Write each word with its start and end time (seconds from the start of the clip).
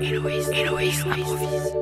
Héloïse, 0.00 0.50
Héloïse, 0.52 1.04
improvise. 1.10 1.72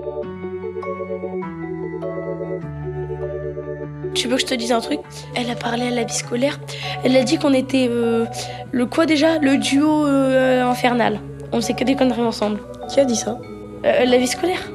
Tu 4.15 4.29
veux 4.29 4.37
que 4.37 4.41
je 4.41 4.47
te 4.47 4.55
dise 4.55 4.73
un 4.73 4.81
truc? 4.81 5.01
Elle 5.35 5.51
a 5.51 5.55
parlé 5.55 5.89
à 5.89 5.91
la 5.91 6.05
vie 6.05 6.15
scolaire. 6.15 6.59
Elle 7.05 7.17
a 7.17 7.23
dit 7.25 7.39
qu'on 7.39 7.53
était 7.53 7.89
euh, 7.91 8.27
le 8.73 8.87
quoi 8.87 9.07
déjà? 9.07 9.39
Le 9.39 9.59
duo 9.59 10.07
euh, 10.07 10.65
infernal. 10.65 11.21
On 11.53 11.61
sait 11.61 11.75
que 11.75 11.85
des 11.85 11.95
conneries 11.97 12.23
ensemble. 12.23 12.61
Qui 12.89 13.01
a 13.01 13.05
dit 13.05 13.17
ça? 13.17 13.39
Euh, 13.85 14.05
la 14.05 14.17
vie 14.19 14.27
scolaire 14.27 14.71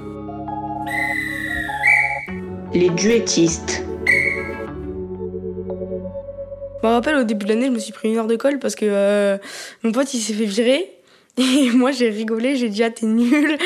Les 2.74 2.90
duettistes. 2.90 3.84
Je 6.82 6.88
me 6.88 6.94
rappelle 6.94 7.16
au 7.16 7.24
début 7.24 7.46
de 7.46 7.50
l'année, 7.50 7.66
je 7.66 7.72
me 7.72 7.80
suis 7.80 7.92
pris 7.92 8.10
une 8.10 8.18
heure 8.18 8.28
de 8.28 8.38
colle 8.38 8.60
parce 8.60 8.76
que 8.76 8.86
euh, 8.86 9.38
mon 9.84 9.92
pote 9.92 10.14
il 10.14 10.20
s'est 10.20 10.34
fait 10.34 10.46
virer. 10.46 10.99
Et 11.38 11.70
moi 11.74 11.92
j'ai 11.92 12.10
rigolé, 12.10 12.56
j'ai 12.56 12.70
dit 12.70 12.84
ah 12.84 12.90
t'es 12.90 13.06
nul. 13.06 13.58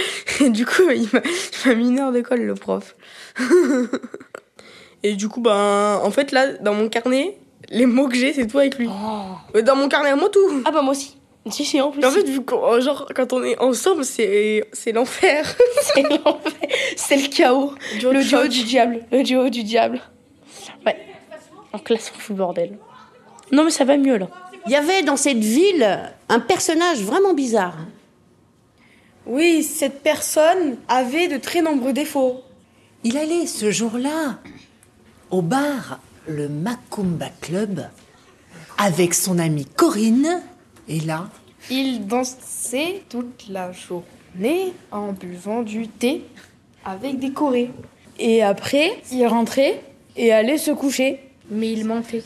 Et 0.41 0.49
du 0.49 0.65
coup 0.65 0.83
il 0.93 1.07
m'a 1.65 1.75
mis 1.75 1.87
une 1.89 1.99
heure 1.99 2.11
de 2.11 2.21
colle 2.21 2.41
le 2.41 2.55
prof. 2.55 2.95
Et 5.03 5.15
du 5.15 5.27
coup 5.27 5.41
ben 5.41 5.99
en 6.03 6.11
fait 6.11 6.31
là 6.31 6.53
dans 6.61 6.73
mon 6.73 6.87
carnet, 6.89 7.37
les 7.69 7.85
mots 7.85 8.07
que 8.07 8.15
j'ai 8.15 8.33
c'est 8.33 8.47
tout 8.47 8.59
avec 8.59 8.77
lui. 8.77 8.87
Euh, 9.55 9.61
Dans 9.61 9.75
mon 9.75 9.89
carnet 9.89 10.09
à 10.09 10.15
moi 10.15 10.29
tout. 10.29 10.61
Ah 10.65 10.71
bah 10.71 10.81
moi 10.81 10.91
aussi. 10.91 11.17
Si, 11.49 11.65
si, 11.65 11.81
en 11.81 11.91
plus. 11.91 12.05
En 12.05 12.09
fait 12.09 12.23
vu 12.23 12.39
qu'on- 12.41 12.79
genre 12.79 13.05
quand 13.13 13.33
on 13.33 13.43
est 13.43 13.57
ensemble 13.59 14.05
c'est 14.05 14.63
c'est 14.71 14.93
l'enfer. 14.93 15.45
c'est 15.81 16.03
l'enfer. 16.03 16.53
C'est 16.95 17.17
le 17.17 17.27
chaos. 17.27 17.73
Duo 17.99 18.13
le 18.13 18.23
duo 18.23 18.47
du 18.47 18.63
diable. 18.63 19.01
Le 19.11 19.23
duo 19.23 19.49
du 19.49 19.63
diable. 19.63 19.99
Ouais. 20.85 20.95
En 21.73 21.79
classe, 21.79 22.13
on 22.15 22.19
fout 22.19 22.29
le 22.29 22.35
bordel. 22.37 22.77
Non 23.51 23.65
mais 23.65 23.71
ça 23.71 23.83
va 23.83 23.97
mieux 23.97 24.17
là. 24.17 24.29
Il 24.65 24.71
y 24.71 24.75
avait 24.75 25.03
dans 25.03 25.17
cette 25.17 25.43
ville 25.43 25.99
un 26.29 26.39
personnage 26.39 27.01
vraiment 27.01 27.33
bizarre. 27.33 27.77
Oui, 29.25 29.63
cette 29.63 30.01
personne 30.03 30.77
avait 30.87 31.27
de 31.27 31.37
très 31.37 31.61
nombreux 31.61 31.93
défauts. 31.93 32.41
Il 33.03 33.17
allait 33.17 33.47
ce 33.47 33.71
jour-là 33.71 34.39
au 35.31 35.41
bar, 35.41 35.99
le 36.27 36.47
Macumba 36.47 37.29
Club, 37.41 37.85
avec 38.77 39.13
son 39.13 39.39
amie 39.39 39.65
Corinne. 39.65 40.41
Et 40.87 40.99
là, 40.99 41.29
Il 41.69 42.07
dansait 42.07 43.03
toute 43.09 43.45
la 43.49 43.71
journée 43.71 44.73
en 44.91 45.13
buvant 45.13 45.61
du 45.61 45.87
thé 45.87 46.23
avec 46.85 47.19
des 47.19 47.31
corées. 47.31 47.71
Et 48.19 48.43
après, 48.43 49.01
il 49.11 49.25
rentrait 49.25 49.81
et 50.15 50.31
allait 50.31 50.57
se 50.57 50.71
coucher. 50.71 51.19
Mais 51.49 51.71
il 51.71 51.85
mentait. 51.85 52.23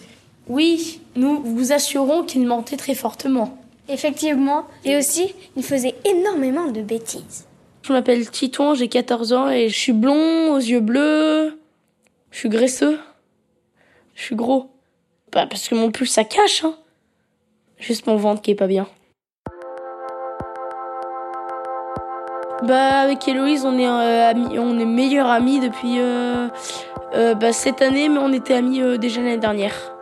Oui, 0.50 1.02
nous 1.16 1.42
vous 1.44 1.72
assurons 1.72 2.24
qu'il 2.24 2.46
mentait 2.46 2.78
très 2.78 2.96
fortement. 2.96 3.58
Effectivement. 3.90 4.66
Et 4.86 4.98
aussi, 4.98 5.34
il 5.56 5.64
faisait 5.64 5.96
énormément 6.06 6.68
de 6.68 6.82
bêtises. 6.82 7.48
Je 7.84 7.94
m'appelle 7.94 8.30
Titon, 8.30 8.74
j'ai 8.74 8.88
14 8.90 9.34
ans 9.34 9.50
et 9.50 9.70
je 9.70 9.78
suis 9.78 9.94
blond, 9.94 10.54
aux 10.54 10.60
yeux 10.60 10.82
bleus. 10.82 11.58
Je 12.32 12.40
suis 12.40 12.50
graisseux. 12.50 13.00
Je 14.16 14.24
suis 14.24 14.36
gros. 14.36 14.70
Bah, 15.32 15.46
parce 15.48 15.68
que 15.68 15.76
mon 15.76 15.92
pull 15.92 16.08
ça 16.08 16.24
cache, 16.24 16.64
hein. 16.64 16.76
Juste 17.78 18.08
mon 18.08 18.16
ventre 18.16 18.42
qui 18.42 18.52
est 18.52 18.56
pas 18.56 18.68
bien. 18.68 18.88
Bah, 22.64 23.02
avec 23.02 23.28
Héloïse, 23.28 23.66
on 23.66 23.78
est, 23.78 23.88
euh, 23.88 24.30
amis, 24.30 24.58
on 24.58 24.80
est 24.80 24.86
meilleurs 24.86 25.28
amis 25.28 25.60
depuis 25.60 26.00
euh, 26.00 26.48
euh, 27.14 27.36
bah, 27.36 27.54
cette 27.54 27.82
année, 27.82 28.10
mais 28.10 28.18
on 28.18 28.34
était 28.34 28.56
amis 28.56 28.82
euh, 28.82 28.98
déjà 28.98 29.22
l'année 29.22 29.38
dernière. 29.38 29.97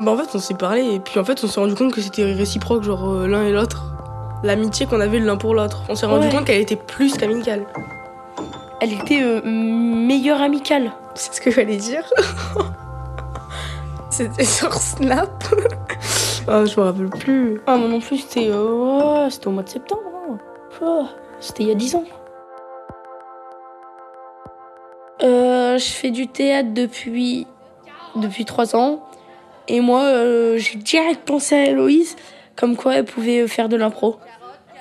Bah 0.00 0.12
en 0.12 0.16
fait 0.16 0.34
on 0.34 0.38
s'est 0.38 0.54
parlé 0.54 0.94
et 0.94 1.00
puis 1.00 1.18
en 1.18 1.24
fait 1.24 1.42
on 1.44 1.46
s'est 1.46 1.60
rendu 1.60 1.74
compte 1.74 1.92
que 1.92 2.00
c'était 2.00 2.24
réciproque 2.32 2.82
genre 2.84 3.08
euh, 3.10 3.26
l'un 3.26 3.44
et 3.44 3.52
l'autre. 3.52 3.84
L'amitié 4.42 4.86
qu'on 4.86 5.00
avait 5.00 5.18
l'un 5.18 5.36
pour 5.36 5.54
l'autre. 5.54 5.82
On 5.90 5.94
s'est 5.94 6.06
rendu 6.06 6.26
Ouais. 6.26 6.32
compte 6.32 6.46
qu'elle 6.46 6.60
était 6.62 6.76
plus 6.76 7.14
qu'amicale. 7.18 7.66
Elle 8.80 8.94
était 8.94 9.20
euh, 9.22 9.42
meilleure 9.44 10.40
amicale. 10.40 10.92
C'est 11.14 11.34
ce 11.34 11.40
que 11.42 11.50
j'allais 11.50 11.76
dire. 11.76 12.02
c'était 14.10 14.44
sur 14.44 14.72
Snap. 14.72 15.44
Ah 16.48 16.64
je 16.64 16.80
me 16.80 16.86
rappelle 16.86 17.10
plus. 17.10 17.60
Ah, 17.66 17.76
moi 17.76 17.88
non 17.88 18.00
plus, 18.00 18.18
c'était 18.18 18.48
euh, 18.50 19.28
c'était 19.28 19.48
au 19.48 19.50
mois 19.50 19.62
de 19.62 19.68
septembre. 19.68 20.00
hein. 20.30 20.38
Oh, 20.80 21.04
c'était 21.40 21.64
il 21.64 21.68
y 21.68 21.72
a 21.72 21.74
10 21.74 21.96
ans. 21.96 22.04
Euh, 25.22 25.76
je 25.76 25.84
fais 25.90 26.10
du 26.10 26.26
théâtre 26.28 26.70
depuis, 26.72 27.46
depuis 28.16 28.46
3 28.46 28.74
ans. 28.74 29.04
Et 29.72 29.80
moi, 29.80 30.02
euh, 30.02 30.58
j'ai 30.58 30.78
direct 30.78 31.24
pensé 31.24 31.54
à 31.54 31.64
Héloïse, 31.66 32.16
comme 32.56 32.76
quoi 32.76 32.96
elle 32.96 33.04
pouvait 33.04 33.46
faire 33.46 33.68
de 33.68 33.76
l'impro. 33.76 34.16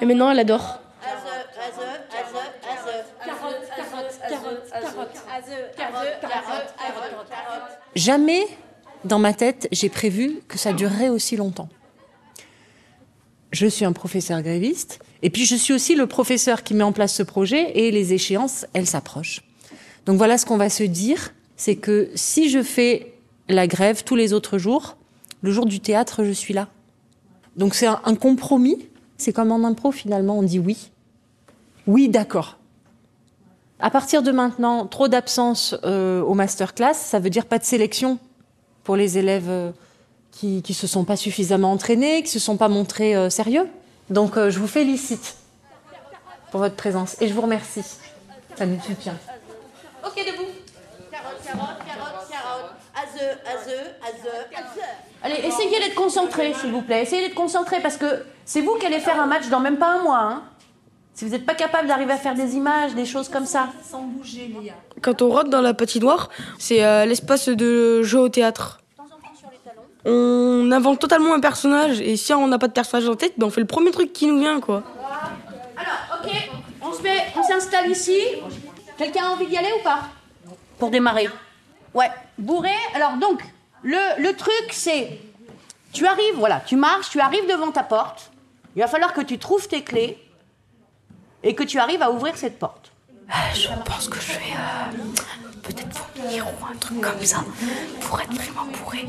Et 0.01 0.05
maintenant, 0.05 0.31
elle 0.31 0.39
adore. 0.39 0.81
jamais 7.95 8.47
dans 9.03 9.19
ma 9.19 9.33
tête 9.33 9.67
j'ai 9.71 9.89
prévu 9.89 10.39
que 10.47 10.57
ça 10.57 10.73
durerait 10.73 11.09
aussi 11.09 11.35
longtemps. 11.35 11.69
Je 13.51 13.67
suis 13.67 13.85
un 13.85 13.93
professeur 13.93 14.41
gréviste 14.41 14.99
et 15.21 15.29
puis 15.29 15.45
je 15.45 15.55
suis 15.55 15.73
aussi 15.73 15.93
le 15.93 16.07
professeur 16.07 16.63
qui 16.63 16.73
met 16.73 16.83
en 16.83 16.93
place 16.93 17.13
ce 17.13 17.23
projet 17.23 17.77
et 17.77 17.91
les 17.91 18.13
échéances, 18.13 18.65
elles 18.73 18.87
s'approchent. 18.87 19.41
Donc 20.07 20.17
voilà 20.17 20.39
ce 20.39 20.47
qu'on 20.47 20.57
va 20.57 20.69
se 20.69 20.83
dire, 20.83 21.33
c'est 21.57 21.75
que 21.75 22.09
si 22.15 22.49
je 22.49 22.63
fais 22.63 23.18
la 23.49 23.67
grève 23.67 24.03
tous 24.03 24.15
les 24.15 24.33
autres 24.33 24.57
jours, 24.57 24.95
le 25.41 25.51
jour 25.51 25.65
du 25.65 25.79
théâtre, 25.79 26.23
je 26.23 26.31
suis 26.31 26.53
là. 26.53 26.67
Donc 27.57 27.75
c'est 27.75 27.87
un, 27.87 27.99
un 28.05 28.15
compromis, 28.15 28.87
c'est 29.17 29.33
comme 29.33 29.51
en 29.51 29.63
impro 29.65 29.91
finalement, 29.91 30.37
on 30.37 30.43
dit 30.43 30.59
oui. 30.59 30.91
Oui, 31.87 32.07
d'accord. 32.07 32.57
À 33.79 33.89
partir 33.89 34.21
de 34.21 34.31
maintenant, 34.31 34.85
trop 34.85 35.07
d'absence 35.07 35.75
euh, 35.83 36.21
au 36.21 36.33
masterclass, 36.33 36.93
ça 36.93 37.19
veut 37.19 37.29
dire 37.29 37.45
pas 37.45 37.57
de 37.57 37.63
sélection 37.63 38.19
pour 38.83 38.95
les 38.95 39.17
élèves 39.17 39.49
euh, 39.49 39.71
qui 40.31 40.61
qui 40.61 40.73
se 40.73 40.85
sont 40.85 41.05
pas 41.05 41.15
suffisamment 41.15 41.71
entraînés, 41.71 42.21
qui 42.23 42.29
se 42.29 42.39
sont 42.39 42.57
pas 42.57 42.67
montrés 42.67 43.15
euh, 43.15 43.29
sérieux. 43.29 43.67
Donc 44.09 44.37
euh, 44.37 44.49
je 44.49 44.59
vous 44.59 44.67
félicite 44.67 45.37
pour 46.51 46.59
votre 46.59 46.75
présence 46.75 47.15
et 47.21 47.27
je 47.27 47.33
vous 47.33 47.41
remercie. 47.41 47.83
Ça 48.57 48.65
nous 48.65 48.79
soutient. 48.81 49.17
Ok, 50.05 50.15
debout. 50.17 50.48
Allez, 55.21 55.35
essayez 55.45 55.79
d'être 55.79 55.95
concentrés, 55.95 56.53
s'il 56.53 56.71
vous 56.71 56.81
plaît. 56.81 57.03
Essayez 57.03 57.27
d'être 57.27 57.35
concentrés 57.35 57.81
parce 57.81 57.97
que 57.97 58.23
c'est 58.45 58.61
vous 58.61 58.75
qui 58.75 58.85
allez 58.85 58.99
faire 58.99 59.19
un 59.19 59.25
match 59.27 59.47
dans 59.49 59.59
même 59.59 59.77
pas 59.77 59.93
un 59.93 60.03
mois. 60.03 60.19
Hein. 60.21 60.43
Si 61.13 61.25
vous 61.25 61.31
n'êtes 61.31 61.45
pas 61.45 61.55
capable 61.55 61.87
d'arriver 61.87 62.13
à 62.13 62.17
faire 62.17 62.35
des 62.35 62.55
images, 62.55 62.95
des 62.95 63.05
choses 63.05 63.27
comme 63.27 63.45
ça. 63.45 63.67
Sans 63.83 64.03
bouger, 64.03 64.53
Léa. 64.61 64.73
Quand 65.01 65.21
on 65.21 65.29
rentre 65.29 65.49
dans 65.49 65.61
la 65.61 65.73
patinoire, 65.73 66.29
c'est 66.57 66.83
euh, 66.83 67.05
l'espace 67.05 67.49
de 67.49 68.01
jeu 68.03 68.19
au 68.19 68.29
théâtre. 68.29 68.79
On 70.05 70.71
invente 70.71 70.99
totalement 70.99 71.33
un 71.33 71.41
personnage 71.41 71.99
et 71.99 72.15
si 72.15 72.33
on 72.33 72.47
n'a 72.47 72.57
pas 72.57 72.69
de 72.69 72.73
personnage 72.73 73.09
en 73.09 73.15
tête, 73.15 73.33
ben 73.37 73.47
on 73.47 73.49
fait 73.49 73.59
le 73.59 73.67
premier 73.67 73.91
truc 73.91 74.13
qui 74.13 74.27
nous 74.27 74.39
vient 74.39 74.61
quoi. 74.61 74.81
Alors, 75.75 76.23
ok, 76.23 76.31
on 76.81 76.93
se 76.93 77.01
met, 77.01 77.25
on 77.37 77.43
s'installe 77.43 77.91
ici. 77.91 78.17
Quelqu'un 78.97 79.25
a 79.25 79.29
envie 79.31 79.47
d'y 79.47 79.57
aller 79.57 79.73
ou 79.77 79.83
pas? 79.83 80.03
Pour 80.77 80.89
démarrer. 80.89 81.27
Ouais, 81.93 82.09
bourré. 82.39 82.73
Alors 82.95 83.13
donc, 83.13 83.41
le, 83.83 84.21
le 84.21 84.35
truc 84.35 84.67
c'est, 84.71 85.19
tu 85.93 86.05
arrives, 86.05 86.35
voilà, 86.35 86.59
tu 86.61 86.75
marches, 86.75 87.09
tu 87.09 87.19
arrives 87.19 87.47
devant 87.47 87.71
ta 87.71 87.83
porte. 87.83 88.31
Il 88.75 88.81
va 88.81 88.87
falloir 88.87 89.13
que 89.13 89.21
tu 89.21 89.39
trouves 89.39 89.67
tes 89.67 89.83
clés 89.83 90.17
et 91.43 91.55
que 91.55 91.63
tu 91.63 91.79
arrives 91.79 92.01
à 92.01 92.11
ouvrir 92.11 92.37
cette 92.37 92.59
porte. 92.59 92.91
Je 93.53 93.67
pense 93.85 94.07
que 94.09 94.19
je 94.19 94.31
vais 94.33 94.53
euh, 94.55 95.61
peut-être 95.63 96.05
vomir 96.15 96.45
ou 96.47 96.65
un 96.65 96.75
truc 96.75 97.01
comme 97.01 97.23
ça 97.23 97.43
pour 98.01 98.19
être 98.19 98.33
vraiment 98.33 98.65
bourré. 98.65 99.07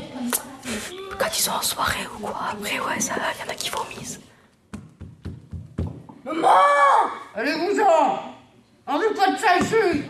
Quand 1.17 1.37
ils 1.37 1.41
sont 1.41 1.51
en 1.51 1.61
soirée 1.61 2.07
ou 2.15 2.19
quoi, 2.19 2.39
après 2.51 2.79
ouais, 2.79 2.99
ça, 2.99 3.13
y 3.15 3.47
en 3.47 3.51
a 3.51 3.55
qui 3.55 3.69
vomissent. 3.69 4.19
Allez, 7.35 7.53
vous-en 7.53 8.19
On 8.87 8.97
veut 8.99 9.13
pas 9.13 9.31
de 9.31 9.37
ça 9.37 9.57
ici 9.57 10.03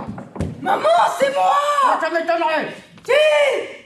Maman, 0.62 0.84
c'est 1.20 1.34
moi 1.34 1.56
Ça 2.00 2.10
m'étonnerait 2.10 2.76
Si 3.06 3.12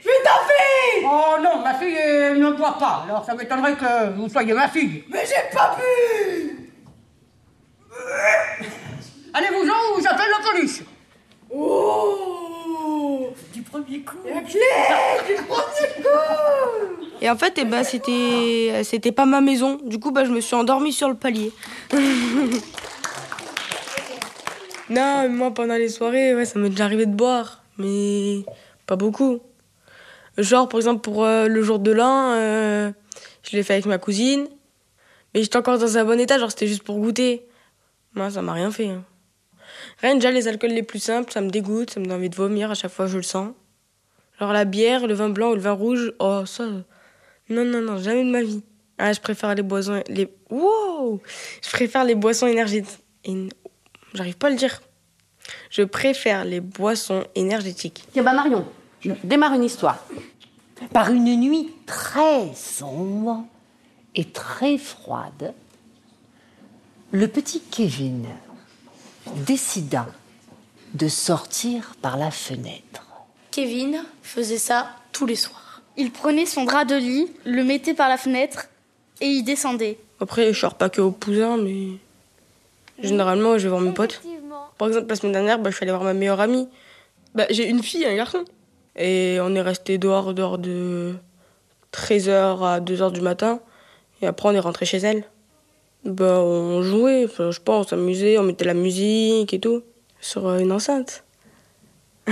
Je 0.00 0.08
suis 0.08 0.22
ta 0.24 0.30
fille! 0.46 1.04
Oh 1.04 1.36
non, 1.42 1.60
ma 1.62 1.74
fille 1.74 1.94
ne 1.94 2.52
boit 2.52 2.78
pas, 2.78 3.04
alors 3.04 3.24
ça 3.24 3.34
m'étonnerait 3.34 3.74
que 3.74 4.10
vous 4.14 4.28
soyez 4.28 4.52
ma 4.52 4.68
fille. 4.68 5.04
Mais 5.10 5.24
j'ai 5.24 5.56
pas 5.56 5.76
bu! 5.76 6.70
Allez, 9.32 9.48
vous-en 9.48 9.98
ou 9.98 10.02
j'appelle 10.02 10.30
la 10.30 10.50
police. 10.50 10.82
Oh! 11.50 13.28
Du 13.52 13.62
premier 13.62 14.00
coup. 14.00 14.16
La 14.24 14.40
clé 14.40 14.60
Du 15.26 15.34
premier 15.42 16.02
coup! 16.02 16.08
Et 17.20 17.30
en 17.30 17.36
fait, 17.36 17.54
eh 17.56 17.64
ben, 17.64 17.82
c'était 17.82 18.82
c'était 18.84 19.12
pas 19.12 19.24
ma 19.24 19.40
maison. 19.40 19.78
Du 19.82 19.98
coup, 19.98 20.10
bah, 20.10 20.24
je 20.24 20.30
me 20.30 20.40
suis 20.40 20.54
endormie 20.54 20.92
sur 20.92 21.08
le 21.08 21.14
palier. 21.14 21.52
non, 24.90 25.22
mais 25.22 25.28
moi 25.28 25.50
pendant 25.52 25.74
les 25.74 25.88
soirées, 25.88 26.34
ouais, 26.34 26.44
ça 26.44 26.58
m'est 26.58 26.70
déjà 26.70 26.84
arrivé 26.84 27.06
de 27.06 27.14
boire, 27.14 27.62
mais 27.78 28.44
pas 28.86 28.96
beaucoup. 28.96 29.40
Genre, 30.38 30.68
par 30.68 30.78
exemple, 30.78 31.00
pour 31.00 31.24
euh, 31.24 31.48
le 31.48 31.62
jour 31.62 31.78
de 31.78 31.90
l'an, 31.92 32.32
euh, 32.32 32.90
je 33.42 33.56
l'ai 33.56 33.62
fait 33.62 33.74
avec 33.74 33.86
ma 33.86 33.98
cousine. 33.98 34.46
Mais 35.34 35.42
j'étais 35.42 35.56
encore 35.56 35.78
dans 35.78 35.98
un 35.98 36.04
bon 36.04 36.18
état, 36.20 36.38
genre 36.38 36.50
c'était 36.50 36.66
juste 36.66 36.82
pour 36.82 36.98
goûter. 36.98 37.46
Moi, 38.14 38.30
ça 38.30 38.42
m'a 38.42 38.52
rien 38.52 38.70
fait. 38.70 38.88
hein. 38.88 39.04
Rien, 40.00 40.14
déjà, 40.14 40.30
les 40.30 40.48
alcools 40.48 40.70
les 40.70 40.82
plus 40.82 40.98
simples, 41.00 41.32
ça 41.32 41.40
me 41.40 41.50
dégoûte, 41.50 41.90
ça 41.90 42.00
me 42.00 42.06
donne 42.06 42.16
envie 42.18 42.30
de 42.30 42.36
vomir 42.36 42.70
à 42.70 42.74
chaque 42.74 42.90
fois 42.92 43.06
je 43.06 43.16
le 43.16 43.22
sens. 43.22 43.50
Genre 44.40 44.52
la 44.52 44.64
bière, 44.64 45.06
le 45.06 45.14
vin 45.14 45.28
blanc 45.30 45.50
ou 45.50 45.54
le 45.54 45.60
vin 45.60 45.72
rouge, 45.72 46.12
oh, 46.18 46.44
ça. 46.46 46.64
Non, 47.48 47.64
non, 47.64 47.80
non, 47.80 47.98
jamais 47.98 48.24
de 48.24 48.30
ma 48.30 48.42
vie. 48.42 48.62
Ah, 48.98 49.12
je 49.12 49.20
préfère 49.20 49.54
les 49.54 49.62
boissons. 49.62 50.02
Les... 50.08 50.28
Wow 50.50 51.20
Je 51.62 51.70
préfère 51.70 52.04
les 52.04 52.14
boissons 52.14 52.46
énergétiques. 52.46 52.98
Éne- 53.24 53.50
J'arrive 54.14 54.36
pas 54.36 54.46
à 54.48 54.50
le 54.50 54.56
dire. 54.56 54.80
Je 55.70 55.82
préfère 55.82 56.44
les 56.44 56.60
boissons 56.60 57.24
énergétiques. 57.34 58.04
Tiens, 58.12 58.22
bah 58.22 58.32
Marion, 58.32 58.66
démarre 59.24 59.54
une 59.54 59.64
histoire. 59.64 60.04
Par 60.92 61.10
une 61.10 61.36
nuit 61.40 61.70
très 61.86 62.54
sombre 62.54 63.44
et 64.14 64.24
très 64.24 64.78
froide, 64.78 65.54
le 67.12 67.28
petit 67.28 67.60
Kevin 67.60 68.26
décida 69.46 70.06
de 70.94 71.08
sortir 71.08 71.94
par 72.02 72.16
la 72.16 72.30
fenêtre. 72.30 73.06
Kevin 73.50 74.04
faisait 74.22 74.58
ça 74.58 74.88
tous 75.12 75.26
les 75.26 75.36
soirs. 75.36 75.82
Il 75.96 76.10
prenait 76.10 76.46
son 76.46 76.64
drap 76.64 76.84
de 76.84 76.94
lit, 76.94 77.28
le 77.44 77.64
mettait 77.64 77.94
par 77.94 78.08
la 78.08 78.18
fenêtre 78.18 78.66
et 79.20 79.26
il 79.26 79.44
descendait. 79.44 79.98
Après, 80.20 80.52
je 80.52 80.58
sors 80.58 80.74
pas 80.74 80.90
que 80.90 81.00
au 81.00 81.10
Poussin, 81.10 81.56
mais 81.56 81.98
généralement, 83.02 83.56
je 83.58 83.64
vais 83.64 83.68
voir 83.70 83.80
mes 83.80 83.92
potes. 83.92 84.22
Par 84.78 84.88
exemple, 84.88 85.06
la 85.08 85.16
semaine 85.16 85.32
dernière, 85.32 85.58
bah, 85.58 85.70
je 85.70 85.76
suis 85.76 85.84
allée 85.84 85.92
voir 85.92 86.04
ma 86.04 86.12
meilleure 86.12 86.40
amie. 86.40 86.68
Bah, 87.34 87.46
j'ai 87.50 87.66
une 87.68 87.82
fille 87.82 88.02
et 88.02 88.08
un 88.08 88.16
garçon. 88.16 88.44
Et 88.96 89.38
on 89.40 89.54
est 89.54 89.60
resté 89.60 89.98
dehors, 89.98 90.32
de 90.34 91.14
13h 91.92 92.64
à 92.64 92.80
2h 92.80 93.12
du 93.12 93.20
matin. 93.20 93.60
Et 94.22 94.26
après, 94.26 94.48
on 94.48 94.52
est 94.52 94.60
rentré 94.60 94.86
chez 94.86 94.98
elle. 94.98 95.24
Bah, 96.04 96.40
on 96.40 96.82
jouait, 96.82 97.26
je 97.28 97.60
pense, 97.60 97.86
on 97.86 97.88
s'amusait, 97.88 98.38
on 98.38 98.42
mettait 98.42 98.64
la 98.64 98.74
musique 98.74 99.52
et 99.52 99.60
tout. 99.60 99.82
Sur 100.20 100.46
euh, 100.46 100.58
une 100.58 100.72
enceinte. 100.72 101.24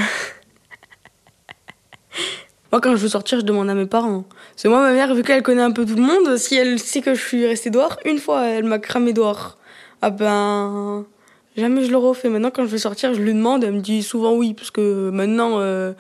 Moi, 2.73 2.81
quand 2.81 2.97
je 2.97 3.03
veux 3.03 3.09
sortir, 3.09 3.39
je 3.41 3.45
demande 3.45 3.71
à 3.71 3.75
mes 3.75 3.87
parents. 3.87 4.25
C'est 4.57 4.69
moi, 4.69 4.81
ma 4.81 4.93
mère, 4.93 5.15
vu 5.15 5.23
qu'elle 5.23 5.45
connaît 5.45 5.63
un 5.63 5.71
peu 5.71 5.87
tout 5.87 5.95
le 5.95 6.03
monde, 6.03 6.37
si 6.37 6.57
elle 6.57 6.81
sait 6.81 7.03
que 7.03 7.15
je 7.15 7.25
suis 7.25 7.47
restée 7.47 7.71
dehors, 7.71 7.97
une 8.05 8.19
fois, 8.19 8.47
elle 8.49 8.65
m'a 8.65 8.81
cramé 8.81 9.13
dehors. 9.13 9.59
Ah 10.03 10.11
ben. 10.11 11.07
Jamais 11.57 11.85
je 11.85 11.91
le 11.91 11.99
refais. 11.99 12.29
Maintenant, 12.29 12.51
quand 12.51 12.65
je 12.65 12.71
veux 12.71 12.79
sortir, 12.79 13.15
je 13.15 13.21
lui 13.21 13.33
demande. 13.33 13.63
Elle 13.63 13.75
me 13.75 13.81
dit 13.81 14.03
souvent 14.03 14.35
oui, 14.35 14.55
parce 14.55 14.73
que 14.73 15.11
maintenant, 15.11 15.61
euh, 15.61 15.93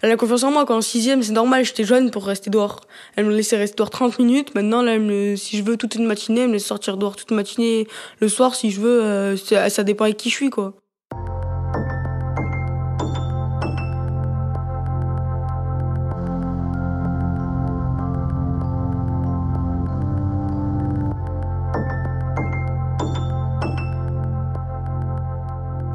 elle 0.00 0.10
a 0.10 0.16
confiance 0.16 0.42
en 0.42 0.50
moi. 0.50 0.64
Quand 0.64 0.76
en 0.76 0.80
sixième, 0.80 1.22
c'est 1.22 1.32
normal, 1.32 1.64
j'étais 1.66 1.84
jeune 1.84 2.10
pour 2.10 2.26
rester 2.26 2.48
dehors. 2.48 2.80
Elle 3.16 3.26
me 3.26 3.34
laissait 3.34 3.58
rester 3.58 3.76
dehors 3.76 3.90
30 3.90 4.18
minutes. 4.18 4.54
Maintenant, 4.54 4.80
là, 4.82 4.96
si 5.36 5.58
je 5.58 5.62
veux 5.62 5.76
toute 5.76 5.96
une 5.96 6.06
matinée, 6.06 6.42
elle 6.42 6.48
me 6.48 6.54
laisse 6.54 6.64
sortir 6.64 6.96
dehors 6.96 7.16
toute 7.16 7.30
matinée. 7.30 7.86
Le 8.20 8.28
soir, 8.28 8.54
si 8.54 8.70
je 8.70 8.80
veux, 8.80 9.02
euh, 9.02 9.36
ça, 9.36 9.68
ça 9.68 9.84
dépend 9.84 10.04
avec 10.04 10.16
qui 10.16 10.30
je 10.30 10.34
suis, 10.34 10.50
quoi. 10.50 10.74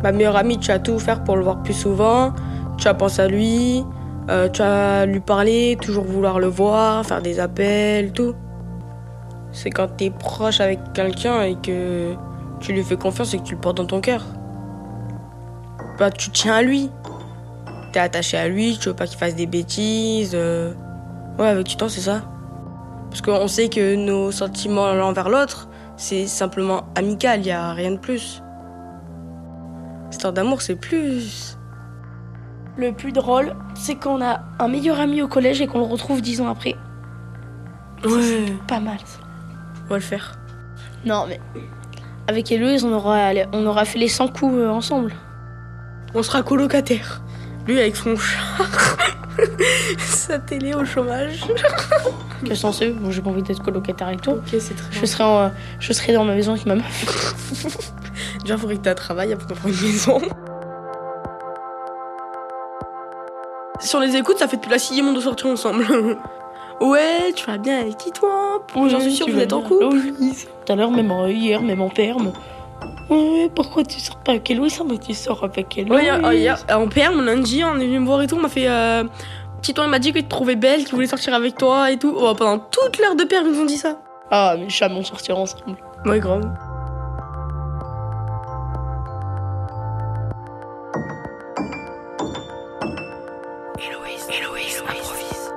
Ma 0.03 0.11
meilleure 0.11 0.35
amie, 0.35 0.57
tu 0.59 0.71
as 0.71 0.79
tout 0.79 0.99
faire 0.99 1.23
pour 1.23 1.35
le 1.35 1.43
voir 1.43 1.61
plus 1.63 1.73
souvent. 1.73 2.33
Tu 2.77 2.87
as 2.87 2.93
pensé 2.93 3.21
à 3.21 3.27
lui, 3.27 3.83
euh, 4.29 4.49
tu 4.49 4.61
as 4.61 5.05
lui 5.05 5.19
parler, 5.19 5.77
toujours 5.81 6.03
vouloir 6.03 6.39
le 6.39 6.47
voir, 6.47 7.05
faire 7.05 7.21
des 7.21 7.39
appels, 7.39 8.11
tout. 8.11 8.35
C'est 9.51 9.71
quand 9.71 9.87
tu 9.97 10.05
es 10.05 10.09
proche 10.11 10.59
avec 10.59 10.79
quelqu'un 10.93 11.41
et 11.41 11.55
que 11.55 12.13
tu 12.59 12.73
lui 12.73 12.83
fais 12.83 12.97
confiance 12.97 13.33
et 13.33 13.39
que 13.39 13.43
tu 13.43 13.55
le 13.55 13.61
portes 13.61 13.77
dans 13.77 13.85
ton 13.85 14.01
cœur. 14.01 14.23
Bah, 15.97 16.11
tu 16.11 16.29
tiens 16.29 16.55
à 16.55 16.61
lui. 16.61 16.91
Tu 17.91 17.97
es 17.97 18.01
attaché 18.01 18.37
à 18.37 18.47
lui, 18.47 18.77
tu 18.77 18.89
veux 18.89 18.95
pas 18.95 19.07
qu'il 19.07 19.17
fasse 19.17 19.35
des 19.35 19.47
bêtises. 19.47 20.33
euh. 20.35 20.73
Ouais, 21.39 21.47
avec 21.47 21.65
du 21.65 21.75
temps, 21.75 21.89
c'est 21.89 22.01
ça. 22.01 22.21
Parce 23.09 23.21
qu'on 23.21 23.47
sait 23.47 23.69
que 23.69 23.95
nos 23.95 24.31
sentiments 24.31 24.93
l'un 24.93 25.05
envers 25.05 25.29
l'autre, 25.29 25.69
c'est 25.95 26.27
simplement 26.27 26.83
amical, 26.95 27.41
il 27.45 27.51
a 27.51 27.71
rien 27.73 27.91
de 27.91 27.97
plus. 27.97 28.43
Histoire 30.11 30.33
d'amour, 30.33 30.61
c'est 30.61 30.75
plus. 30.75 31.57
Le 32.77 32.91
plus 32.93 33.11
drôle, 33.11 33.55
c'est 33.75 33.95
qu'on 33.95 34.21
a 34.21 34.41
un 34.59 34.67
meilleur 34.67 34.99
ami 34.99 35.21
au 35.21 35.27
collège 35.27 35.61
et 35.61 35.67
qu'on 35.67 35.79
le 35.79 35.85
retrouve 35.85 36.21
dix 36.21 36.41
ans 36.41 36.47
après. 36.49 36.75
Ouais. 38.05 38.45
Pas 38.67 38.79
mal. 38.79 38.97
ça. 39.03 39.19
On 39.85 39.89
va 39.89 39.95
le 39.95 40.01
faire. 40.01 40.37
Non, 41.05 41.25
mais 41.27 41.39
avec 42.27 42.51
Héloïse, 42.51 42.83
on 42.83 42.93
aura, 42.93 43.29
on 43.53 43.65
aura 43.65 43.85
fait 43.85 43.97
les 43.99 44.07
100 44.09 44.27
coups 44.27 44.53
euh, 44.55 44.69
ensemble. 44.69 45.13
On 46.13 46.21
sera 46.21 46.43
colocataire. 46.43 47.21
Lui 47.65 47.79
avec 47.79 47.95
son 47.95 48.15
char, 48.15 48.97
sa 49.97 50.39
télé 50.39 50.73
au 50.73 50.85
chômage. 50.85 51.43
Que 52.45 52.53
censé, 52.55 52.91
bon, 52.91 53.11
j'ai 53.11 53.21
pas 53.21 53.29
envie 53.29 53.43
d'être 53.43 53.61
colocataire 53.63 54.07
avec 54.07 54.21
toi. 54.21 54.35
Ok, 54.35 54.43
c'est 54.59 54.75
très 54.75 54.91
Je 54.91 54.99
bien. 54.99 55.05
serai, 55.07 55.23
en- 55.23 55.51
je 55.79 55.93
serai 55.93 56.13
dans 56.13 56.23
ma 56.23 56.33
maison 56.35 56.53
avec 56.53 56.65
ma 56.65 56.75
meuf. 56.75 57.89
Déjà, 58.47 58.55
il 58.55 58.61
faudrait 58.61 58.77
que 58.77 58.81
tu 58.83 58.87
aies 58.87 58.91
un 58.93 58.95
travail 58.95 59.27
d'avoir 59.27 59.67
une 59.67 59.81
maison. 59.81 60.21
Si 63.81 63.93
on 63.93 63.99
les 63.99 64.15
écoute, 64.15 64.37
ça 64.37 64.47
fait 64.47 64.55
depuis 64.55 64.71
la 64.71 64.79
sixième 64.79 65.09
on 65.09 65.11
doit 65.11 65.21
sortir 65.21 65.47
ensemble. 65.47 65.85
ouais, 66.81 67.33
tu 67.35 67.45
vas 67.45 67.57
bien 67.57 67.81
avec 67.81 67.97
qui 67.97 68.09
toi? 68.13 68.65
J'en 68.73 69.01
suis 69.01 69.11
sûre, 69.11 69.25
tu 69.25 69.33
vous 69.33 69.39
êtes 69.41 69.51
en 69.51 69.61
couple. 69.61 69.87
Oui, 69.91 70.33
tout 70.65 70.71
à 70.71 70.77
l'heure, 70.77 70.91
même 70.91 71.11
euh, 71.11 71.29
hier, 71.29 71.61
même 71.61 71.81
en 71.81 71.89
perme. 71.89 72.31
Ouais, 73.09 73.51
pourquoi 73.53 73.83
tu 73.83 73.99
sors 73.99 74.15
pas 74.15 74.31
avec 74.31 74.49
Héloïse? 74.49 74.81
Mais 74.89 74.97
tu 74.97 75.13
sors 75.13 75.43
avec 75.43 75.77
Héloïse. 75.77 76.09
Ouais, 76.09 76.09
euh, 76.09 76.33
hier, 76.33 76.57
en 76.71 76.87
perme, 76.87 77.25
lundi, 77.25 77.65
on 77.65 77.77
est 77.81 77.85
venu 77.85 77.99
me 77.99 78.05
voir 78.05 78.21
et 78.21 78.27
tout. 78.27 78.37
On 78.37 78.41
m'a 78.41 78.47
fait. 78.47 78.69
Euh, 78.69 79.03
il 79.67 79.89
m'a 79.89 79.99
dit 79.99 80.13
qu'il 80.13 80.23
te 80.23 80.29
trouvait 80.29 80.55
belle, 80.55 80.85
qu'il 80.85 80.95
voulait 80.95 81.07
sortir 81.07 81.33
avec 81.33 81.57
toi 81.57 81.91
et 81.91 81.97
tout. 81.97 82.15
Oh, 82.17 82.33
pendant 82.33 82.59
toute 82.59 82.97
l'heure 82.97 83.17
de 83.17 83.25
perme, 83.25 83.47
ils 83.47 83.55
nous 83.55 83.59
ont 83.63 83.65
dit 83.65 83.77
ça. 83.77 83.97
Ah, 84.31 84.55
mais 84.57 84.69
jamais 84.69 84.95
on 84.95 85.03
sortira 85.03 85.37
ensemble. 85.37 85.75
Ouais, 86.05 86.21
grave. 86.21 86.49
Héloïse, 94.07 94.27
Héloïse, 94.31 94.83
improvise. 94.87 95.51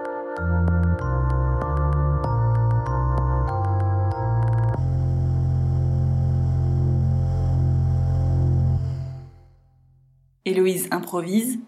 Héloïse 10.44 10.88
improvise, 10.90 11.58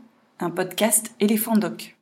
un 0.40 0.50
podcast 0.50 1.14
éléphant 1.20 1.56
doc. 1.56 1.96